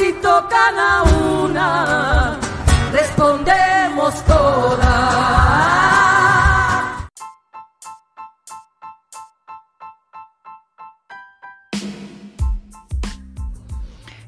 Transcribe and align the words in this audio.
Si 0.00 0.14
tocan 0.14 0.78
a 0.78 1.02
una, 1.42 2.40
respondemos 2.90 4.24
todas. 4.24 4.80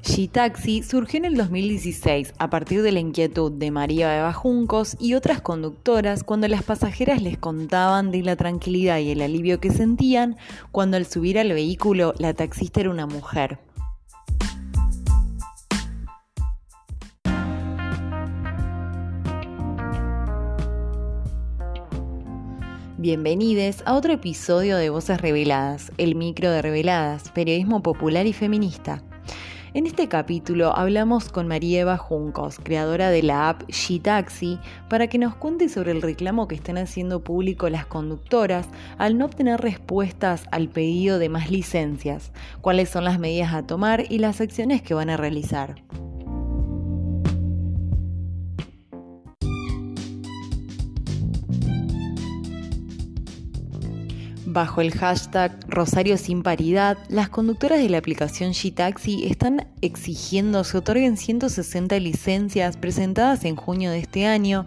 G-Taxi 0.02 0.82
surgió 0.82 1.16
en 1.16 1.24
el 1.24 1.36
2016 1.38 2.34
a 2.36 2.50
partir 2.50 2.82
de 2.82 2.92
la 2.92 3.00
inquietud 3.00 3.50
de 3.50 3.70
María 3.70 4.18
Eva 4.18 4.34
Juncos 4.34 4.98
y 5.00 5.14
otras 5.14 5.40
conductoras 5.40 6.22
cuando 6.22 6.48
las 6.48 6.64
pasajeras 6.64 7.22
les 7.22 7.38
contaban 7.38 8.10
de 8.10 8.20
la 8.20 8.36
tranquilidad 8.36 8.98
y 8.98 9.12
el 9.12 9.22
alivio 9.22 9.58
que 9.58 9.70
sentían 9.70 10.36
cuando 10.70 10.98
al 10.98 11.06
subir 11.06 11.38
al 11.38 11.48
vehículo 11.48 12.12
la 12.18 12.34
taxista 12.34 12.80
era 12.80 12.90
una 12.90 13.06
mujer. 13.06 13.71
Bienvenidos 23.02 23.82
a 23.84 23.94
otro 23.94 24.12
episodio 24.12 24.76
de 24.76 24.88
Voces 24.88 25.20
Reveladas, 25.20 25.90
el 25.98 26.14
micro 26.14 26.52
de 26.52 26.62
Reveladas, 26.62 27.30
periodismo 27.30 27.82
popular 27.82 28.28
y 28.28 28.32
feminista. 28.32 29.02
En 29.74 29.88
este 29.88 30.06
capítulo 30.06 30.76
hablamos 30.76 31.28
con 31.28 31.48
María 31.48 31.80
Eva 31.80 31.96
Juncos, 31.96 32.60
creadora 32.62 33.10
de 33.10 33.24
la 33.24 33.48
app 33.48 33.62
G-Taxi, 33.62 34.60
para 34.88 35.08
que 35.08 35.18
nos 35.18 35.34
cuente 35.34 35.68
sobre 35.68 35.90
el 35.90 36.00
reclamo 36.00 36.46
que 36.46 36.54
están 36.54 36.78
haciendo 36.78 37.24
público 37.24 37.68
las 37.68 37.86
conductoras 37.86 38.68
al 38.98 39.18
no 39.18 39.24
obtener 39.24 39.60
respuestas 39.60 40.44
al 40.52 40.68
pedido 40.68 41.18
de 41.18 41.28
más 41.28 41.50
licencias, 41.50 42.30
cuáles 42.60 42.88
son 42.88 43.02
las 43.02 43.18
medidas 43.18 43.52
a 43.52 43.66
tomar 43.66 44.04
y 44.12 44.18
las 44.18 44.40
acciones 44.40 44.80
que 44.80 44.94
van 44.94 45.10
a 45.10 45.16
realizar. 45.16 45.74
Bajo 54.52 54.82
el 54.82 54.92
hashtag 54.92 55.58
Rosario 55.66 56.18
sin 56.18 56.42
paridad, 56.42 56.98
las 57.08 57.30
conductoras 57.30 57.78
de 57.78 57.88
la 57.88 57.96
aplicación 57.96 58.50
G-Taxi 58.50 59.24
están 59.24 59.66
exigiendo 59.80 60.62
se 60.62 60.76
otorguen 60.76 61.16
160 61.16 61.98
licencias 62.00 62.76
presentadas 62.76 63.46
en 63.46 63.56
junio 63.56 63.90
de 63.90 64.00
este 64.00 64.26
año 64.26 64.66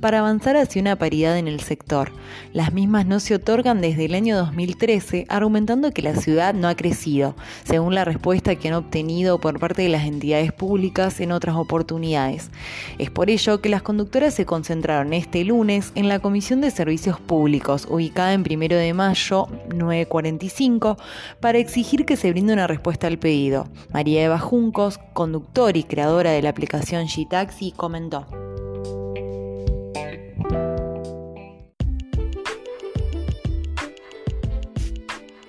para 0.00 0.20
avanzar 0.20 0.56
hacia 0.56 0.80
una 0.80 0.96
paridad 0.96 1.36
en 1.36 1.48
el 1.48 1.60
sector. 1.60 2.12
Las 2.54 2.72
mismas 2.72 3.04
no 3.04 3.20
se 3.20 3.34
otorgan 3.34 3.82
desde 3.82 4.06
el 4.06 4.14
año 4.14 4.38
2013, 4.38 5.26
argumentando 5.28 5.92
que 5.92 6.00
la 6.00 6.16
ciudad 6.16 6.54
no 6.54 6.66
ha 6.66 6.74
crecido, 6.74 7.36
según 7.64 7.94
la 7.94 8.06
respuesta 8.06 8.56
que 8.56 8.68
han 8.68 8.74
obtenido 8.74 9.38
por 9.38 9.60
parte 9.60 9.82
de 9.82 9.90
las 9.90 10.06
entidades 10.06 10.54
públicas 10.54 11.20
en 11.20 11.32
otras 11.32 11.56
oportunidades. 11.56 12.50
Es 12.96 13.10
por 13.10 13.28
ello 13.28 13.60
que 13.60 13.68
las 13.68 13.82
conductoras 13.82 14.32
se 14.32 14.46
concentraron 14.46 15.12
este 15.12 15.44
lunes 15.44 15.92
en 15.94 16.08
la 16.08 16.20
Comisión 16.20 16.62
de 16.62 16.70
Servicios 16.70 17.20
Públicos, 17.20 17.86
ubicada 17.90 18.32
en 18.32 18.42
primero 18.42 18.76
de 18.76 18.94
mayo 18.94 19.25
945 19.28 20.96
para 21.40 21.58
exigir 21.58 22.04
que 22.04 22.16
se 22.16 22.30
brinde 22.30 22.52
una 22.52 22.66
respuesta 22.66 23.06
al 23.06 23.18
pedido. 23.18 23.68
María 23.92 24.24
Eva 24.24 24.38
Juncos, 24.38 24.98
conductor 25.12 25.76
y 25.76 25.84
creadora 25.84 26.30
de 26.30 26.42
la 26.42 26.50
aplicación 26.50 27.06
G-Taxi, 27.06 27.72
comentó. 27.72 28.26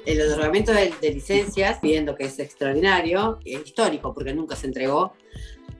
El 0.07 0.21
otorgamiento 0.21 0.71
de, 0.71 0.93
licencias, 1.01 1.79
pidiendo 1.79 2.15
que 2.15 2.23
es 2.23 2.39
extraordinario, 2.39 3.39
es 3.43 3.65
histórico, 3.65 4.13
porque 4.13 4.33
nunca 4.33 4.55
se 4.55 4.67
entregó 4.67 5.13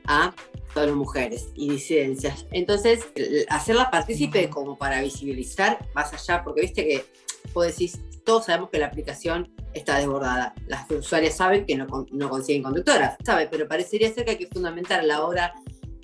a 0.05 0.35
todas 0.73 0.89
las 0.89 0.97
mujeres 0.97 1.47
y 1.55 1.69
disidencias. 1.69 2.45
Entonces, 2.51 3.07
hacerla 3.47 3.89
partícipe 3.89 4.49
como 4.49 4.77
para 4.77 5.01
visibilizar 5.01 5.79
más 5.95 6.13
allá, 6.13 6.43
porque 6.43 6.61
viste 6.61 6.85
que 6.85 7.05
vos 7.53 7.67
decís, 7.67 7.99
todos 8.25 8.45
sabemos 8.45 8.69
que 8.69 8.79
la 8.79 8.87
aplicación 8.87 9.51
está 9.73 9.97
desbordada. 9.97 10.53
Las 10.67 10.89
usuarias 10.91 11.35
saben 11.35 11.65
que 11.65 11.75
no, 11.75 11.87
no 12.11 12.29
consiguen 12.29 12.63
conductoras, 12.63 13.17
¿sabe? 13.25 13.47
Pero 13.49 13.67
parecería 13.67 14.13
ser 14.13 14.25
que 14.25 14.31
hay 14.31 14.37
que 14.37 14.47
fundamentar 14.47 15.03
la 15.03 15.23
hora 15.25 15.53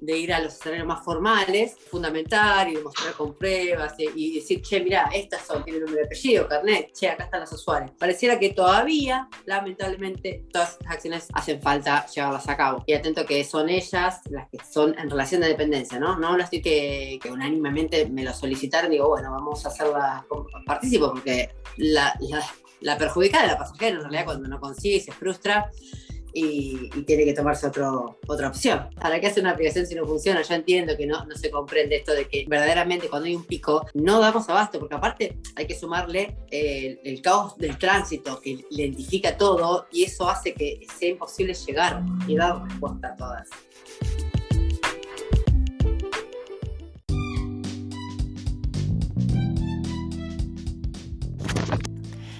de 0.06 0.18
ir 0.18 0.34
a 0.34 0.40
los 0.40 0.54
escenarios 0.54 0.86
más 0.86 1.04
formales, 1.04 1.76
fundamentar 1.90 2.68
y 2.68 2.76
demostrar 2.76 3.14
con 3.14 3.34
pruebas 3.36 3.94
y, 3.98 4.36
decir, 4.36 4.62
che, 4.62 4.82
mira, 4.82 5.10
estas 5.14 5.46
son, 5.46 5.64
tienen 5.64 5.84
nombre 5.84 6.02
de 6.02 6.08
apellido, 6.08 6.48
carnet, 6.48 6.92
che, 6.94 7.10
acá 7.10 7.26
están 7.26 7.42
los 7.42 7.54
usuarios. 7.54 7.92
Pareciera 7.98 8.38
que 8.38 8.50
todavía, 8.50 9.30
lamentablemente, 9.46 10.46
todas 10.52 10.74
estas 10.74 10.92
acciones 10.92 11.28
hacen 11.34 11.62
falta 11.62 12.06
llevarlas 12.08 12.50
a 12.50 12.58
cabo. 12.58 12.84
Y 12.86 12.94
atento 12.94 13.26
que 13.26 13.44
son 13.44 13.70
ellas 13.70 14.22
las 14.30 14.50
que 14.50 14.58
son 14.70 14.98
en 15.00 15.10
relación 15.10 15.42
de 15.42 15.48
dependencia, 15.48 16.00
¿no? 16.00 16.18
No 16.18 16.30
hablo 16.30 16.44
así 16.44 16.62
que, 16.62 17.20
que 17.22 17.32
unánimemente 17.32 18.08
me 18.10 18.24
lo 18.24 18.34
solicitaron, 18.34 18.92
digo, 18.92 19.08
bueno, 19.08 19.32
vamos 19.32 19.66
a 19.66 19.70
hacerla 19.70 20.26
participo, 20.66 21.12
porque 21.12 21.50
la, 21.78 22.14
la, 22.20 22.44
la 22.82 22.98
perjudicada 22.98 23.44
de 23.44 23.52
la 23.54 23.58
pasajera 23.58 23.96
en 23.96 24.02
realidad 24.02 24.26
cuando 24.26 24.50
no 24.50 24.60
consigue 24.60 24.98
y 24.98 25.02
se 25.02 25.12
frustra 25.12 25.72
y, 26.34 26.90
tiene 27.04 27.26
que 27.26 27.34
tomarse 27.34 27.68
otro, 27.68 28.20
otra 28.28 28.48
opción. 28.48 28.90
¿Para 29.00 29.20
qué 29.20 29.28
hace 29.28 29.42
una 29.42 29.52
aplicación 29.52 29.86
si 29.86 29.96
no 29.96 30.06
funciona? 30.06 30.42
Yo 30.42 30.56
entiendo 30.56 30.96
que 30.98 31.06
no, 31.06 31.26
no 31.26 31.36
se 31.36 31.50
comprende 31.50 31.98
esto 31.98 32.14
de 32.14 32.28
que 32.28 32.46
verdaderamente 32.48 33.10
cuando 33.10 33.28
hay 33.28 33.36
un 33.36 33.46
pico 33.46 33.86
no 33.94 34.20
damos 34.20 34.48
abasto, 34.50 34.80
porque 34.80 34.96
aparte 34.96 35.38
hay 35.56 35.68
que 35.68 35.78
sumarle 35.78 36.38
el, 36.50 37.00
el 37.04 37.22
caos 37.22 37.58
del 37.58 37.78
tránsito 37.78 38.40
que 38.42 38.66
identifica 38.70 39.38
todo 39.38 39.88
y 39.92 40.04
eso 40.04 40.30
hace 40.30 40.54
que 40.54 40.86
sea 40.98 41.10
imposible 41.10 41.54
llegar 41.54 42.02
y 42.28 42.36
dar 42.36 42.64
respuesta 42.64 43.10
a 43.10 43.16
todas. 43.16 43.50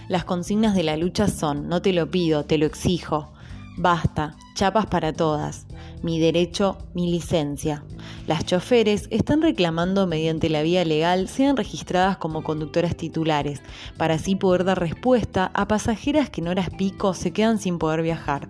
Las 0.10 0.26
consignas 0.26 0.76
de 0.76 0.84
la 0.84 0.96
lucha 0.96 1.28
son, 1.28 1.70
no 1.70 1.82
te 1.82 1.92
lo 1.92 2.12
pido, 2.12 2.46
te 2.46 2.60
lo 2.60 2.68
exijo, 2.68 3.34
Basta, 3.76 4.36
chapas 4.54 4.86
para 4.86 5.14
todas. 5.14 5.66
Mi 6.04 6.20
derecho, 6.20 6.78
mi 6.94 7.12
licencia. 7.12 7.84
Las 8.28 8.46
choferes 8.46 9.08
están 9.10 9.42
reclamando 9.42 10.06
mediante 10.06 10.50
la 10.50 10.62
vía 10.62 10.86
legal 10.86 11.28
sean 11.28 11.58
registradas 11.58 12.18
como 12.18 12.44
conductoras 12.44 12.96
titulares, 12.96 13.62
para 13.98 14.16
así 14.16 14.36
poder 14.36 14.64
dar 14.64 14.80
respuesta 14.80 15.50
a 15.56 15.68
pasajeras 15.68 16.30
que 16.30 16.42
en 16.42 16.50
horas 16.50 16.70
pico 16.78 17.14
se 17.16 17.32
quedan 17.32 17.58
sin 17.58 17.80
poder 17.80 18.04
viajar. 18.04 18.48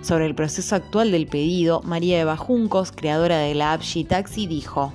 Sobre 0.00 0.26
el 0.26 0.34
proceso 0.34 0.74
actual 0.74 1.12
del 1.12 1.26
pedido, 1.26 1.82
María 1.82 2.20
Eva 2.20 2.36
Juncos, 2.36 2.92
creadora 2.92 3.38
de 3.38 3.54
la 3.54 3.74
app 3.74 3.82
Taxi, 4.08 4.46
dijo. 4.46 4.92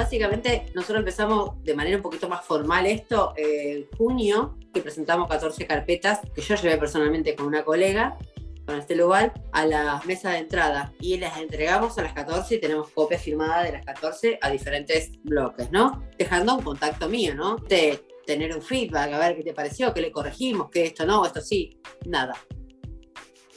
Básicamente 0.00 0.66
nosotros 0.74 1.00
empezamos 1.00 1.62
de 1.62 1.74
manera 1.74 1.96
un 1.96 2.02
poquito 2.02 2.28
más 2.28 2.44
formal 2.44 2.86
esto 2.86 3.34
en 3.36 3.86
junio, 3.98 4.56
que 4.72 4.80
presentamos 4.80 5.28
14 5.28 5.66
carpetas 5.66 6.20
que 6.34 6.40
yo 6.40 6.54
llevé 6.54 6.78
personalmente 6.78 7.34
con 7.34 7.46
una 7.46 7.64
colega, 7.64 8.16
con 8.66 8.78
este 8.78 8.96
lugar, 8.96 9.34
a 9.52 9.66
la 9.66 10.00
mesa 10.06 10.30
de 10.30 10.38
entrada 10.38 10.92
y 11.00 11.18
las 11.18 11.38
entregamos 11.38 11.98
a 11.98 12.02
las 12.02 12.14
14 12.14 12.54
y 12.54 12.60
tenemos 12.60 12.88
copia 12.90 13.18
firmada 13.18 13.62
de 13.62 13.72
las 13.72 13.84
14 13.84 14.38
a 14.40 14.50
diferentes 14.50 15.10
bloques, 15.22 15.70
¿no? 15.70 16.02
Dejando 16.16 16.56
un 16.56 16.62
contacto 16.62 17.08
mío, 17.08 17.34
¿no? 17.34 17.56
De 17.56 18.00
tener 18.24 18.54
un 18.54 18.62
feedback, 18.62 19.12
a 19.12 19.18
ver 19.18 19.36
qué 19.36 19.42
te 19.42 19.52
pareció, 19.52 19.92
qué 19.92 20.00
le 20.00 20.10
corregimos, 20.10 20.70
qué 20.70 20.84
esto 20.84 21.04
no, 21.04 21.26
esto 21.26 21.40
sí, 21.40 21.78
nada 22.06 22.34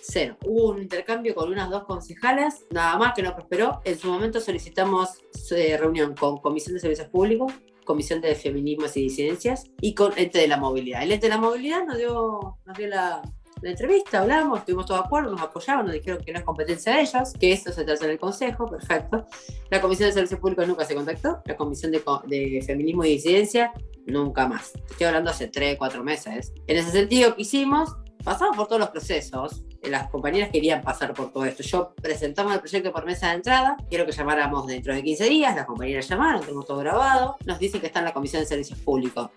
cero. 0.04 0.38
Hubo 0.46 0.72
un 0.72 0.82
intercambio 0.82 1.34
con 1.34 1.52
unas 1.52 1.70
dos 1.70 1.86
concejalas, 1.86 2.66
nada 2.70 2.98
más 2.98 3.14
que 3.14 3.24
no 3.24 3.34
prosperó. 3.34 3.82
En 3.86 3.98
su 3.98 4.08
momento 4.08 4.40
solicitamos 4.40 5.22
eh, 5.52 5.78
reunión 5.78 6.16
con 6.16 6.38
Comisión 6.38 6.76
de 6.76 6.82
Servicios 6.82 7.08
Públicos, 7.08 7.54
Comisión 7.86 8.22
de 8.22 8.36
Feminismos 8.36 8.96
y 8.98 9.04
Disidencias 9.04 9.66
y 9.82 9.94
con 9.94 10.18
Ente 10.18 10.40
de 10.40 10.48
la 10.48 10.58
Movilidad. 10.58 11.04
El 11.04 11.12
Ente 11.12 11.28
de 11.28 11.34
la 11.34 11.40
Movilidad 11.40 11.86
nos 11.86 11.98
dio, 11.98 12.58
nos 12.66 12.78
dio 12.78 12.88
la, 12.88 13.22
entrevista, 13.62 14.20
hablamos, 14.20 14.60
estuvimos 14.60 14.86
todos 14.86 15.00
de 15.00 15.06
acuerdo, 15.06 15.32
nos 15.32 15.42
apoyaban, 15.42 15.86
nos 15.86 15.94
dijeron 15.94 16.22
que 16.22 16.34
no 16.34 16.40
es 16.40 16.44
competencia 16.44 16.96
de 16.96 17.02
ellos, 17.02 17.32
que 17.40 17.54
esto 17.54 17.72
se 17.72 17.86
trata 17.86 18.04
en 18.04 18.12
el 18.12 18.20
Consejo, 18.20 18.68
perfecto. 18.68 19.26
La 19.70 19.80
Comisión 19.80 20.10
de 20.10 20.14
Servicios 20.14 20.42
Públicos 20.42 20.68
nunca 20.68 20.84
se 20.84 20.96
contactó, 20.96 21.42
la 21.46 21.56
Comisión 21.56 21.94
de, 21.94 22.04
de 22.28 22.62
Feminismo 22.62 23.06
y 23.06 23.12
Disidencia 23.12 23.72
nunca 24.06 24.50
más. 24.50 24.74
Estoy 24.90 25.08
hablando 25.08 25.30
hace 25.30 25.48
3, 25.48 25.78
4 25.78 26.04
meses. 26.04 26.52
En 26.68 26.78
ese 26.78 26.92
sentido, 26.92 27.36
¿qué 27.36 27.44
hicimos? 27.44 27.96
Pasamos 28.24 28.56
por 28.56 28.68
todos 28.68 28.80
los 28.80 28.90
procesos. 28.90 29.64
Las 29.82 30.10
compañeras 30.10 30.50
querían 30.50 30.82
pasar 30.82 31.14
por 31.14 31.34
todo 31.34 31.44
esto. 31.44 31.62
Yo 31.62 31.94
presentamos 32.02 32.54
el 32.54 32.62
proyecto 32.62 32.94
por 32.94 33.06
mesa 33.06 33.28
de 33.30 33.36
entrada. 33.36 33.76
Quiero 33.90 34.06
que 34.06 34.14
llamáramos 34.14 34.66
dentro 34.66 34.94
de 34.94 35.04
15 35.04 35.26
días. 35.26 35.56
Las 35.56 35.66
compañeras 35.66 36.08
llamaron, 36.08 36.40
tenemos 36.40 36.66
todo 36.66 36.78
grabado. 36.78 37.36
Nos 37.46 37.60
dicen 37.60 37.82
que 37.82 37.88
está 37.88 38.00
en 38.00 38.06
la 38.06 38.14
Comisión 38.14 38.42
de 38.42 38.48
Servicios 38.48 38.80
Públicos. 38.80 39.30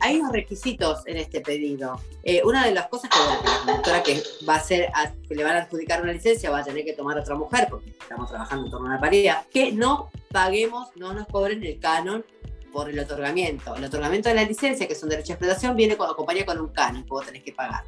Hay 0.00 0.16
unos, 0.16 0.32
requisitos 0.32 1.02
en 1.06 1.18
este 1.18 1.40
pedido. 1.40 2.00
Eh, 2.22 2.40
una 2.44 2.64
de 2.64 2.72
las 2.72 2.86
cosas 2.86 3.10
que 3.10 3.18
la 3.18 3.64
conductora 3.64 4.02
que 4.02 4.22
va 4.48 4.54
a 4.54 4.60
ser, 4.60 4.90
que 5.28 5.34
le 5.34 5.42
van 5.42 5.56
a 5.56 5.62
adjudicar 5.62 6.00
una 6.02 6.12
licencia 6.12 6.50
va 6.50 6.60
a 6.60 6.64
tener 6.64 6.84
que 6.84 6.92
tomar 6.92 7.18
otra 7.18 7.34
mujer, 7.34 7.66
porque 7.68 7.90
estamos 7.90 8.30
trabajando 8.30 8.66
en 8.66 8.70
torno 8.70 8.88
a 8.88 8.94
la 8.94 9.00
paridad, 9.00 9.44
que 9.52 9.72
no 9.72 10.10
paguemos, 10.30 10.88
no 10.94 11.12
nos 11.12 11.26
cobren 11.26 11.64
el 11.64 11.80
canon 11.80 12.24
por 12.72 12.90
el 12.90 12.98
otorgamiento. 12.98 13.74
El 13.74 13.84
otorgamiento 13.84 14.28
de 14.28 14.34
la 14.34 14.44
licencia, 14.44 14.86
que 14.86 14.92
es 14.92 15.02
un 15.02 15.08
derecho 15.08 15.28
de 15.28 15.34
explotación, 15.34 15.76
viene 15.76 15.96
con, 15.96 16.08
acompaña 16.08 16.44
con 16.44 16.60
un 16.60 16.68
canon 16.68 17.02
que 17.02 17.10
vos 17.10 17.26
tenés 17.26 17.42
que 17.42 17.52
pagar. 17.52 17.84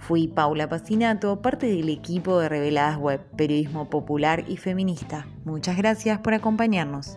Fui 0.00 0.26
Paula 0.26 0.68
Pacinato, 0.68 1.40
parte 1.40 1.68
del 1.68 1.88
equipo 1.88 2.40
de 2.40 2.48
Reveladas 2.48 2.98
Web, 2.98 3.20
periodismo 3.36 3.88
popular 3.88 4.42
y 4.48 4.56
feminista. 4.56 5.24
Muchas 5.44 5.76
gracias 5.76 6.18
por 6.18 6.34
acompañarnos. 6.34 7.16